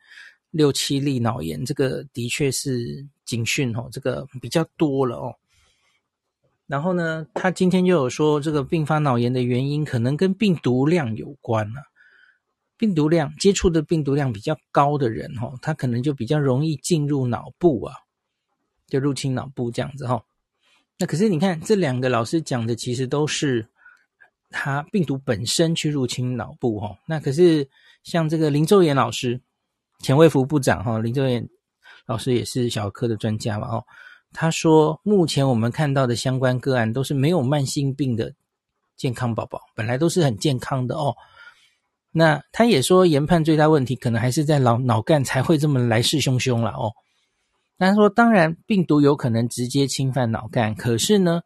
[0.53, 5.35] 六七例脑炎，这个的确是警讯哦，这个比较多了哦。
[6.71, 11.83] 然后呢，他今天就有说，这个并发脑炎的原因可能跟病毒量有关了、
[12.77, 17.97] 病毒量接触的病毒量比较高的人，哈，他可能就比较容易进入脑部啊，
[18.87, 20.23] 就入侵脑部这样子哈。
[20.97, 23.67] 那可是你看，这两个老师讲的其实都是
[24.49, 26.97] 他病毒本身去入侵脑部哈。
[27.05, 27.69] 那可是
[28.05, 29.41] 像这个林周延老师，
[29.99, 31.49] 前卫福部长哈，林周延
[32.07, 33.85] 老师也是小儿科的专家嘛，哦。
[34.33, 38.33] 他说：“目前我们看到的相关个案都是没有慢性病的
[38.97, 41.15] 健康宝宝，本来都是很健康的哦。
[42.13, 46.93] 那他也说，研判最大问题可能还是在脑脑干才会这么来势汹汹了哦。
[47.77, 51.41] 他说，当然病毒有可能直接侵犯脑干，可是呢，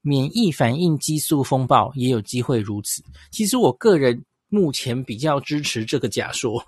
[0.00, 3.02] 免疫反应激素风暴也有机会如此。
[3.30, 6.62] 其实我个人目前比较支持这个假说，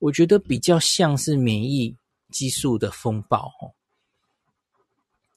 [0.00, 1.94] 我觉得比较像是免疫
[2.30, 3.72] 激素的风暴哦。”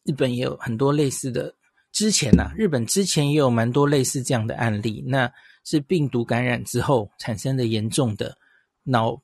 [0.03, 1.53] 日本也有很多类似的，
[1.91, 5.31] 之前呐、啊，日本之前也有蛮多类似这样的案例，那
[5.63, 8.35] 是病毒感染之后产生的严重的
[8.83, 9.21] 脑，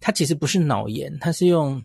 [0.00, 1.82] 它其实不是脑炎，它是用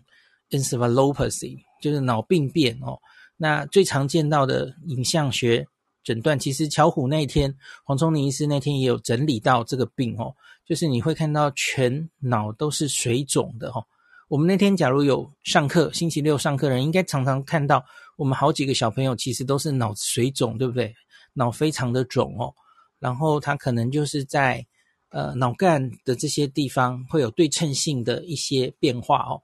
[0.48, 2.98] encephalopathy，就是脑病变哦。
[3.36, 5.66] 那最常见到的影像学
[6.02, 10.34] 诊断，其实巧虎那天，黄聪宁医师那天也有整理到这个病哦，
[10.64, 13.84] 就是你会看到全脑都是水肿的哦。
[14.28, 17.84] 我们那天假如有上课，星期六上课人应该常常看到。
[18.16, 20.94] 我们好几个小朋友其实都是脑水肿，对不对？
[21.32, 22.54] 脑非常的肿哦，
[23.00, 24.64] 然后他可能就是在
[25.08, 29.40] 呃脑干的这些地方会有对称性的一些变化哦。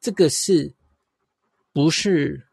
[0.00, 0.74] 这个是
[1.72, 2.46] 不是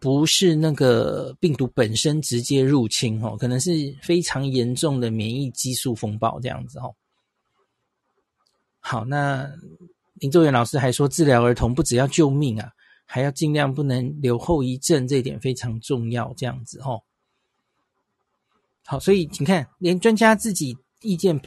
[0.00, 3.36] 不是那个病毒本身直接入侵哦？
[3.36, 3.70] 可能是
[4.02, 6.94] 非常严重的免疫激素风暴这样子哦。
[8.80, 9.50] 好，那
[10.14, 12.72] 林奏延老师还说，治疗儿童不只要救命啊。
[13.06, 16.34] 还要尽量不能留后遗症，这一点非常重要。
[16.36, 17.02] 这样子哦，
[18.84, 21.40] 好，所以你看，连专家自己意见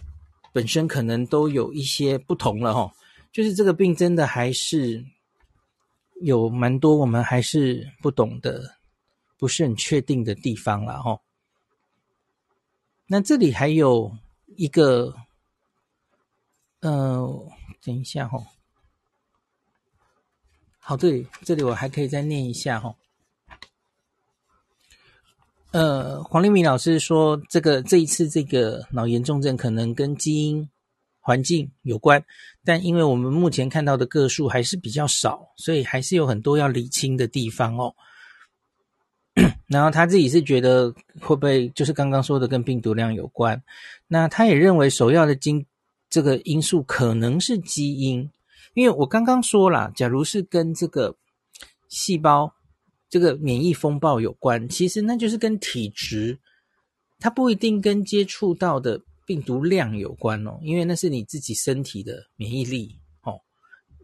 [0.51, 2.91] 本身可能都有一些不同了哈。
[3.31, 5.05] 就是这个病真的还是
[6.21, 8.77] 有蛮多我们还是不懂的，
[9.37, 11.19] 不是很确定的地方了哈。
[13.05, 14.17] 那这里还有
[14.55, 15.15] 一个，
[16.79, 17.47] 呃，
[17.83, 18.39] 等一下哈。
[20.89, 22.95] 好，这里这里我还可以再念一下哈。
[25.69, 30.67] 呃，黄立明老师说，这个这一次这个脑炎重症可能跟基因
[31.19, 32.25] 环境有关，
[32.65, 37.93] 但因为我们目前看到的个数还是比较少，所以还是有很多要理清的地方哦。
[39.69, 43.61] 然后他自己是觉得会不会就是刚刚说的跟病毒量有关？
[44.07, 45.63] 那他也认为首要的经
[46.09, 48.27] 这个因素可能是基因，
[48.73, 51.15] 因为我刚刚说了，假如是跟这个
[51.87, 52.53] 细胞
[53.09, 56.39] 这个免疫风暴有关，其实那就是跟体质，
[57.19, 63.39] 它不一定跟接触到的病毒量有关哦，因为那是你自己身体的免疫力哦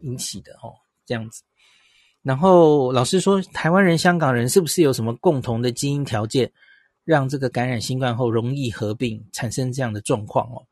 [0.02, 0.74] 引起的哦，
[1.04, 1.42] 这样子。
[2.22, 6.52] 然后老师说，台湾人、香港人是不是有什么共同的基因条件，
[7.04, 10.66] 让这个感染新冠后容易合并，产生这样的状况哦？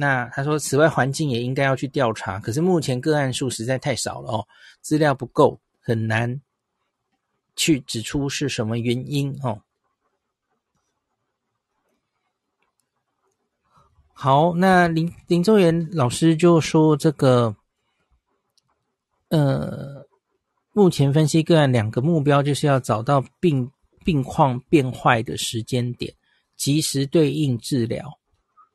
[0.00, 4.46] 那他说，此外环境也应该要去调查，可是目前个案数实在太少了哦，
[4.80, 6.40] 资料不够，很难
[7.56, 9.60] 去指出是什么原因哦。
[14.12, 17.56] 好，那林林周元老师就说这个，
[19.30, 19.98] 呃。
[20.74, 23.68] 目前分析个案两个目标，就是要找到病
[24.04, 26.14] 病况变坏的时间点，
[26.56, 28.16] 及时对应治疗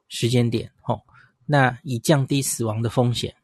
[0.10, 1.02] 时间点，哦，
[1.46, 3.36] 那以降低死亡的风险。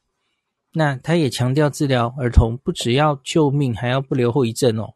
[0.72, 4.94] 那他也强调，治疗儿童不只要救命，还要不留后遗症哦。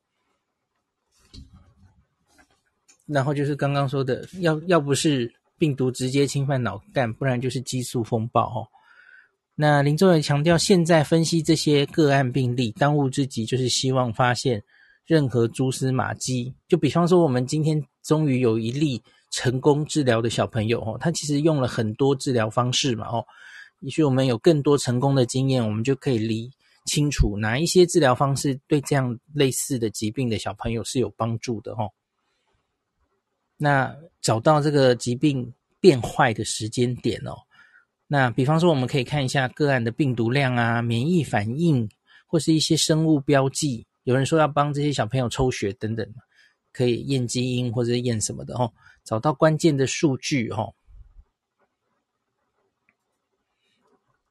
[3.06, 8.68] 然后就是刚刚说的，要要不是病毒直接侵犯脑干，不然就是激素风暴哦。
[9.56, 14.64] 那林宗伟强调，现在分析这些个案病例，当务之急就是希望发现
[15.06, 16.54] 任何蛛丝马迹。
[16.68, 19.02] 就比方说，我们今天终于有一例
[19.34, 23.26] 成功治疗的小朋友哦，他其实用了很多治疗方式嘛哦，
[23.80, 26.52] 也许我们有更多成功的经验，我们就可以理
[26.86, 31.90] 清楚哪一些治疗方式对这样类似的疾病的小朋友是有帮助的哦。
[33.58, 37.34] 那找到这个疾病变坏的时间点哦。
[38.06, 41.90] 那比方说，我们可以看一下个案的病毒量啊、免疫反应，
[42.28, 43.88] 或是一些生物标记。
[44.04, 46.08] 有人说要帮这些小朋友抽血等等，
[46.74, 48.74] 可以验基因或者验什么的哦，
[49.06, 50.74] 找到关键的数据哦。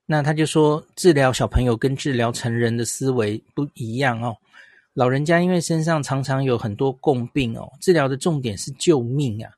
[0.04, 4.36] 那他就说，治疗小朋友跟治疗成人的思维不一样哦。
[4.92, 9.50] 老人家因为身上常常有很多共病哦，治疗的重点是救命啊。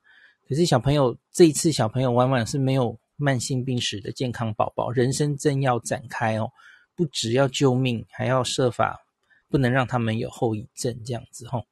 [0.47, 2.97] 可是小朋友这一次，小朋友往往是没有。
[3.17, 6.51] 慢性病史的健康宝宝，人生正要展开哦，
[6.97, 9.05] 不只要救命，还要设法
[9.47, 11.65] 不能让他们有后遗症，这样子吼、哦。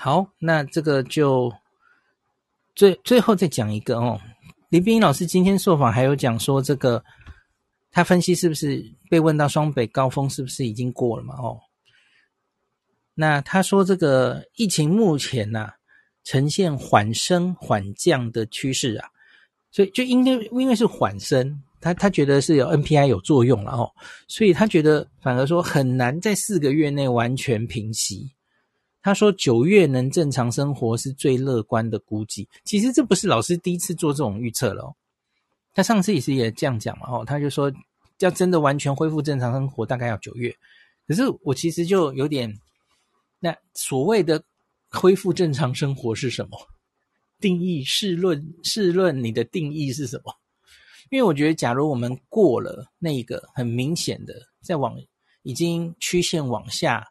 [0.00, 1.52] 好，那这个就
[2.76, 4.20] 最最后再讲一个哦。
[4.68, 7.02] 林彬老师今天受访还有讲说，这个
[7.90, 8.80] 他分析是不是
[9.10, 11.34] 被问到双北高峰是不是已经过了嘛？
[11.34, 11.58] 哦，
[13.12, 15.72] 那他说这个疫情目前呐、
[16.22, 19.08] 呈现缓升缓降的趋势啊，
[19.72, 23.90] 所以就应该因为是缓升，他他觉得是有 NPI 有作用了哦，
[24.28, 28.30] 所以他觉得反而说很难在四个月内完全平息。
[29.02, 32.48] 他说九月能正常生活是最乐观的估计。
[32.64, 34.94] 其实这不是老师第一次做这种预测了哦，
[35.74, 37.72] 他上次也是也这样讲嘛哦，他就说
[38.18, 40.54] 要真的完全恢复正常生活大概要九月。
[41.06, 42.58] 可是我其实就有点
[43.40, 44.42] 那所谓的。
[44.90, 46.58] 恢复正常生活是什么
[47.38, 47.84] 定义？
[47.84, 50.34] 试论试论你的定义是什么？
[51.10, 54.32] 因为我觉得，假如我们过了那个很明显的
[54.62, 54.96] 在往
[55.42, 57.06] 已经曲线往下，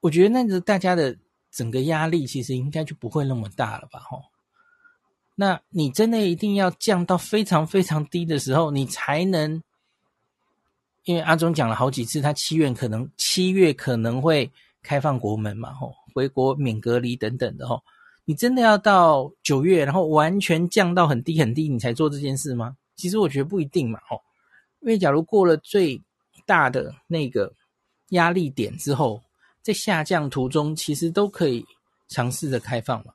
[0.00, 1.16] 我觉得那个大家的
[1.50, 3.98] 整个压力其实应该就不会那么大了吧？
[4.00, 4.22] 吼，
[5.34, 9.62] 那你真的一定要降到非常非常低的时候，你才能，
[11.04, 14.50] 因为阿中讲了好几次，他七月可能七月可能会。
[14.80, 17.82] 开放国门嘛，吼，回国免隔离等等的，吼，
[18.24, 22.74] 你真的要到九月，然后完全降到很低很低，你才做这件事吗？
[22.94, 24.22] 其实我觉得不一定嘛，吼，
[24.80, 26.00] 因为假如过了最
[26.46, 27.52] 大的那个
[28.10, 29.20] 压力点之后，
[29.68, 31.62] 在下降途中，其实都可以
[32.08, 33.12] 尝试着开放嘛。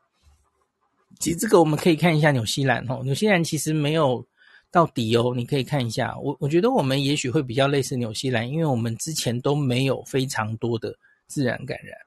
[1.19, 4.23] 其实这个我们可以看一下纽西兰，哦，纽西兰其实没有
[4.69, 10.95] 到底哦，你可以看一下，我我觉得我们也许会比较类似纽西兰，因为我们之前都没有非常多的。
[11.25, 11.97] 自然感染，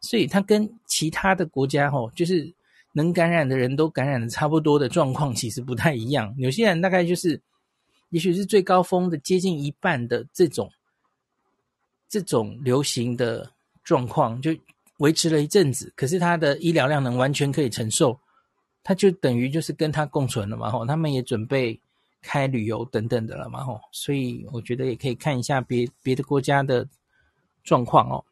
[0.00, 2.52] 所以它跟其他的国家哦，就是
[2.92, 6.34] 能感染的人都感染的差不多的状况，其实不太一样。
[6.36, 7.40] 纽西兰大概就是，
[8.08, 10.68] 也许是最高峰的接近一半的这种
[12.08, 13.48] 这种流行的
[13.84, 14.50] 状况，就
[14.98, 15.92] 维持了一阵子。
[15.96, 18.18] 可是他的医疗量能完全可以承受，
[18.82, 20.86] 他就等于就是跟他共存了嘛吼。
[20.86, 21.80] 他们也准备
[22.20, 23.80] 开旅游等等的了嘛吼。
[23.90, 26.86] 所以我觉得也可以看一下别别的国家的
[27.64, 28.24] 状况哦。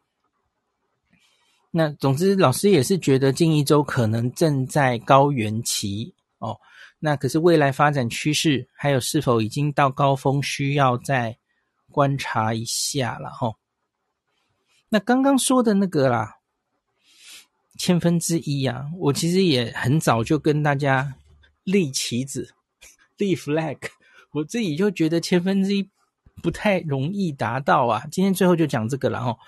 [1.72, 6.58] 那总之，老师也是觉得近一周可能正在高原期哦。
[6.98, 11.38] 那可是未来发展趋势，还有是否已经到高峰，需要再
[11.90, 13.54] 观察一下了哈、
[14.92, 16.38] 那刚刚说的那个啦，
[17.78, 21.14] 千分之一啊，我其实也很早就跟大家
[21.62, 22.52] 立旗子、
[23.16, 23.78] 立 flag，
[24.32, 25.88] 我自己就觉得千分之一
[26.42, 28.04] 不太容易达到啊。
[28.10, 29.38] 今天最后就讲这个了哦。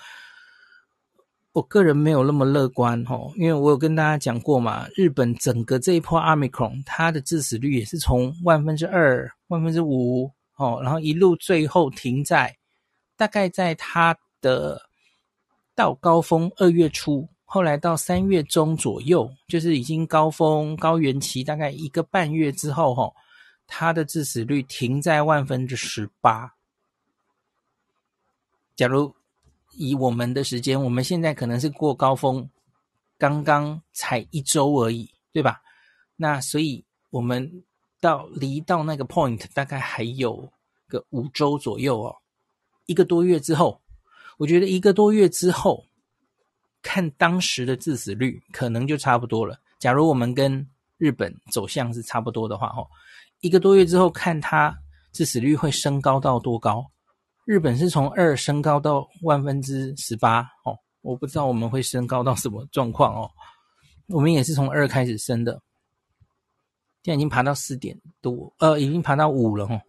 [1.52, 12.56] 我个人没有那么乐观哦，因为我有跟大家讲过嘛，日本整个这一波 Omicron，它的致死率也是从万分之二、万分之五哦，然后一路最后停在
[13.16, 14.80] 大概在它的
[15.74, 23.12] 到高峰二月初，后来到三月中左右，就是已经高峰高原期大概一个半月之后哈，
[23.66, 26.54] 它的致死率停在万分之十八。
[28.74, 29.14] 假如
[29.72, 32.48] 以我们的时间，我们现在可能是过高峰，
[33.18, 35.62] 刚刚才一周而已，对吧？
[36.16, 37.62] 那所以我们
[38.00, 40.50] 到离到那个 point 大概还有
[40.88, 42.16] 个五周左右哦，
[42.86, 43.80] 一个多月之后，
[44.38, 45.84] 我觉得一个多月之后，
[46.82, 49.58] 看当时的致死率可能就差不多了。
[49.78, 50.66] 假如我们跟
[50.98, 52.86] 日本走向是差不多的话，哦，
[53.40, 54.76] 一个多月之后看它
[55.12, 56.84] 致死率会升高到多高？
[57.44, 63.28] 日本是从二升高到万分之十八哦，我不知道我们会升高到什么状况哦。
[64.06, 65.60] 我们也是从二开始升的，
[67.02, 69.80] 现在已经爬到四点多，呃，已经爬到五了哦。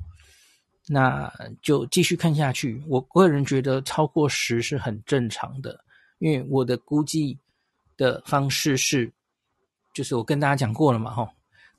[0.87, 1.31] 那
[1.61, 2.83] 就继续看下去。
[2.87, 5.79] 我个人觉得超过十是很正常的，
[6.19, 7.37] 因为我的估计
[7.97, 9.11] 的方式是，
[9.93, 11.29] 就是我跟大家讲过了嘛，吼，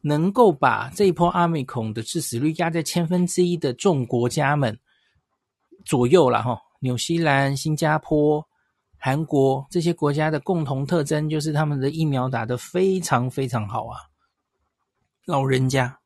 [0.00, 4.78] 能够把这一波奥密克戎的致死率压在千分之一的众国家们。
[5.84, 8.42] 左右了哈，纽西兰、新加坡、
[8.96, 14.00] 韩国这些国家的共同特征就是他们的疫苗打得非常非常好啊。
[15.26, 15.98] 老人家，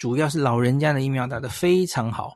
[0.00, 2.34] 主要是老人家的疫苗打得非常好。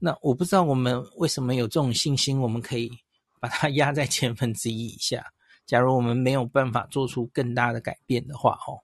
[0.00, 2.90] 那我不知道我们为什么有这种信心，我们可以
[3.38, 5.24] 把它压在千分之一以下。
[5.64, 8.82] 假如我们没有办法做出更大的改变的话，哦，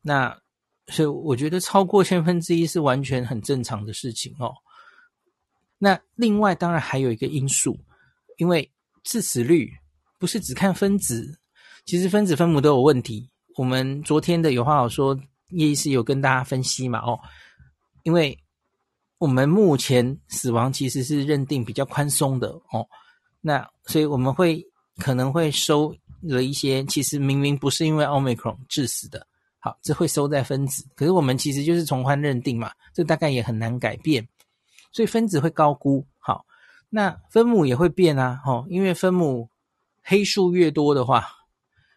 [0.00, 0.38] 那
[0.86, 4.54] 所以我觉得超过千分之一是完全很正常的事情哦。
[5.78, 7.76] 那另外当然还有一个因素，
[8.36, 8.70] 因为
[9.02, 9.68] 致死率
[10.16, 11.40] 不是只看分子，
[11.84, 13.28] 其实分子分母都有问题。
[13.56, 15.18] 我们昨天的有话好说，
[15.50, 17.18] 叶医师有跟大家分析嘛，哦，
[18.02, 18.38] 因为
[19.18, 22.86] 我们目前死亡其实是认定比较宽松的哦，
[23.40, 24.64] 那所以我们会
[24.98, 29.26] 可能会收了一些，其实明明不是因为奥密克戎致死的，
[29.58, 34.26] 好，这会收在分子，可是我们其实就是从宽认定嘛，这大概也很难改变。
[34.92, 36.44] 所以分子会高估，好，
[36.88, 39.48] 那分母也会变啊，哦，因为分母
[40.02, 41.28] 黑数越多的话，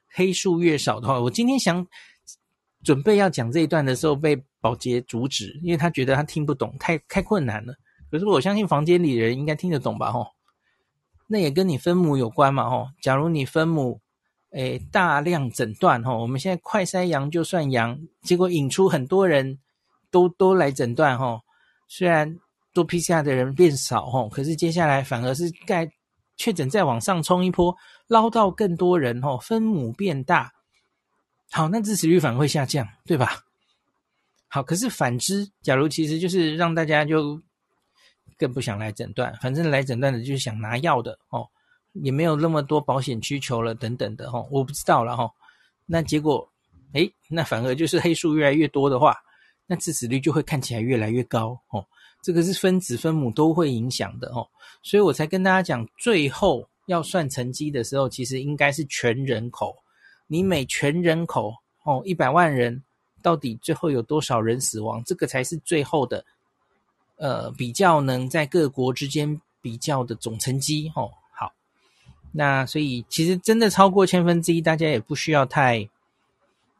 [0.10, 1.88] 黑数越少的话，我今天想
[2.84, 7.74] 准备要讲这一段的时候，被保洁阻止，因为他觉得他听不懂，太太困难了。
[8.12, 10.28] 可是我相信房间里的人应该听得懂吧，吼，
[11.28, 14.00] 那也跟你分母有关嘛，吼，假如你分母，
[14.52, 19.60] 诶，大量诊断，吼，我们现在快筛阳就算阳，结果引出很多人
[20.12, 21.42] 都都来诊断，吼，
[21.88, 22.38] 虽然。
[22.76, 25.88] 做 PCR 的人变少吼，可是接下来反而是盖
[26.38, 27.72] 确诊再往上冲一波，
[28.08, 30.52] 捞到更多人吼，分母变大，
[31.56, 33.44] 好，那致死率反而会下降，对吧？
[34.48, 37.40] 好，可是反之，假如其实就是让大家就
[38.40, 41.48] 更不想来诊断，反正来诊断的就是想拿药的哦，
[41.92, 45.32] 也没有那么多保险需求了等等的哦，我不知道了哦，
[45.86, 46.52] 那结果
[46.94, 49.16] 诶，那反而就是黑数越来越多的话，
[49.68, 51.86] 那致死率就会看起来越来越高哦。
[52.24, 54.48] 这个是分子分母都会影响的哦，
[54.82, 59.78] 所以我才跟大家讲，最后要算成绩的时候，其实应该是全人口。
[60.34, 61.54] 你每全人口
[61.84, 62.82] 哦一百万人，
[63.22, 65.04] 到底最后有多少人死亡？
[65.04, 66.26] 这个才是最后的，
[67.18, 71.12] 呃，比较能在各国之间比较的总成绩哦。
[71.32, 71.54] 好，
[72.32, 75.88] 那所以其实真的超过千分之一，大家也不需要太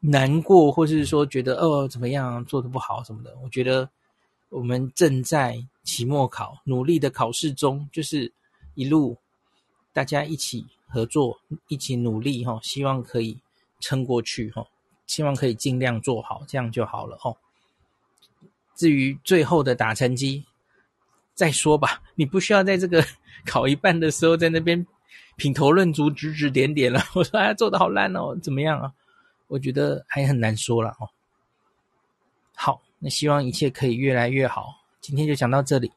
[0.00, 3.36] 难过，或是说觉得哦怎么样做得不好什么的。
[3.44, 3.88] 我觉得。
[4.50, 8.32] 我们正在期末考努力的考试中，就是
[8.76, 9.16] 一路
[9.92, 13.36] 大家一起合作，一起努力哈，希望可以
[13.84, 14.66] 撑过去哈，
[15.06, 17.36] 希望可以尽量做好，这样就好了哈。
[18.74, 20.44] 至于最后的打成绩，
[21.34, 23.04] 再说吧，你不需要在这个
[23.44, 24.86] 考一半的时候在那边
[25.36, 27.00] 品头论足、指指点点了。
[27.14, 28.92] 我说哎，做的好烂哦，怎么样啊？
[29.48, 31.08] 我觉得还很难说了哦。
[32.54, 32.80] 好。
[33.00, 34.80] 那希望一切可以越来越好。
[35.02, 35.92] 今天就讲到这里。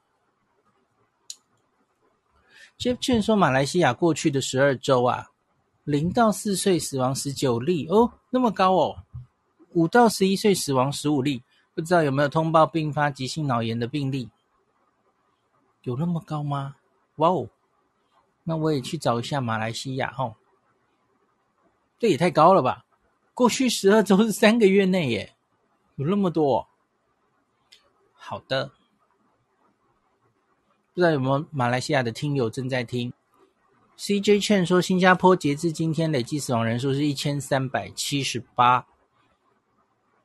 [2.77, 5.31] Jeff Chen 说，马来西亚过去的十二周啊，
[5.87, 8.97] 零到四岁死亡十九例哦，那么高哦。
[9.71, 11.41] 五到十一岁死亡十五例，
[11.73, 14.29] 不知道有没有通报并发急性脑炎的病例？
[15.83, 16.75] 有那么高吗？
[17.15, 17.47] 哇哦，
[18.43, 20.35] 那我也去找一下马来西亚哈，
[21.97, 22.83] 这也太高了吧？
[23.33, 25.37] 过去十二周是三个月内耶，
[25.95, 26.67] 有那么多？
[28.11, 28.73] 好的，
[30.93, 33.13] 不知道有没有马来西亚的听友正在听
[33.97, 38.85] ？CJ Chen 说，新加坡截至今天累计死亡人数是一千三百七十八，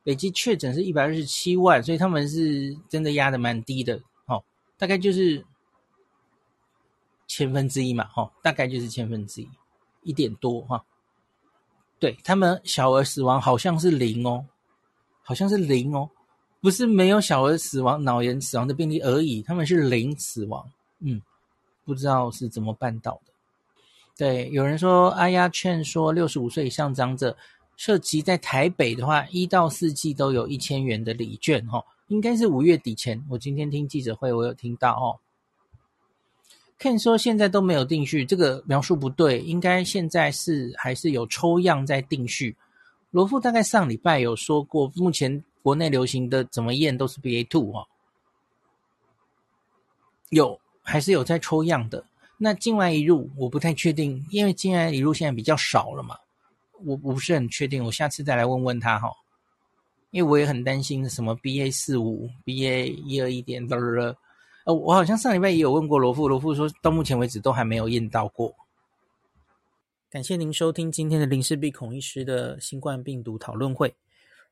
[0.05, 4.45] 累计确诊是一百二十七万，所以他们是真的压的蛮低的，哦，
[4.77, 5.45] 大概就是。
[7.29, 9.49] 千分之一嘛，哈，大概就是千分之一，
[10.03, 10.85] 一点多哈。
[11.99, 14.45] 对，他们小儿死亡好像是零哦，
[15.23, 16.11] 好像是零哦，
[16.61, 20.71] 不是没有小儿死亡、脑炎死亡的病例而已，他们是零死亡。
[20.99, 21.23] 嗯，
[21.87, 23.32] 不知道是怎么办到的。
[24.23, 27.37] 对，有人说阿丫劝说六十五岁以上长者，
[27.77, 33.21] 涉及在台北的话，一到四季都有一千元的礼券哈，应该是五月底前。
[33.29, 35.19] 我今天听记者会，我有听到哦。
[36.79, 42.57] Ken 说现在都没有定序，这个描述不对，应该现在是还是有抽样在定序。
[43.11, 47.89] 罗富大概上礼拜有说过，目前国内流行的怎么验都是 BA two 哦，
[50.29, 52.05] 有还是有在抽样的。
[52.45, 56.17] 那境外一入我不太确定，因为境外一入现在比较少了嘛，
[56.85, 59.09] 我不是很确定，我下次再来问问他哈，
[60.11, 63.77] 因为我也很担心什么 BA 四五、BA 一二一点的。
[64.65, 68.53] 呃，我好像上礼拜也有问过罗富，罗富说到目前为止都还没有验到过。
[70.11, 73.95] 感谢您收听今天的林氏璧孔医师的新冠病毒讨论会。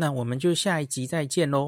[0.00, 1.58] 那我们就下一集再见喽。